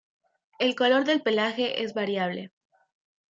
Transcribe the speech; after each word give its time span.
El 0.57 0.73
color 0.75 1.05
del 1.05 1.21
pelaje 1.21 1.83
es 1.83 1.93
variable. 1.93 2.49